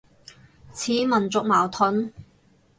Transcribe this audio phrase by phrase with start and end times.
[0.73, 2.11] 似民族矛盾